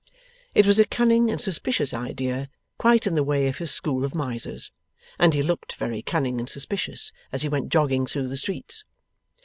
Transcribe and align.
It 0.55 0.65
was 0.65 0.79
a 0.79 0.85
cunning 0.87 1.29
and 1.29 1.39
suspicious 1.39 1.93
idea, 1.93 2.49
quite 2.79 3.05
in 3.05 3.13
the 3.13 3.21
way 3.23 3.45
of 3.47 3.59
his 3.59 3.69
school 3.69 4.03
of 4.03 4.15
Misers, 4.15 4.71
and 5.19 5.35
he 5.35 5.43
looked 5.43 5.73
very 5.75 6.01
cunning 6.01 6.39
and 6.39 6.49
suspicious 6.49 7.11
as 7.31 7.43
he 7.43 7.49
went 7.49 7.69
jogging 7.71 8.07
through 8.07 8.27
the 8.29 8.35
streets. 8.35 8.83